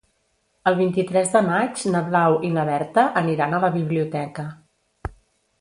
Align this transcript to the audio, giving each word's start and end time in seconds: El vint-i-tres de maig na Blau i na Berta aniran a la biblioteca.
El 0.69 0.77
vint-i-tres 0.77 1.33
de 1.35 1.41
maig 1.49 1.83
na 1.95 2.01
Blau 2.07 2.37
i 2.49 2.51
na 2.57 2.65
Berta 2.71 3.05
aniran 3.23 3.55
a 3.59 3.63
la 3.67 3.73
biblioteca. 3.79 4.51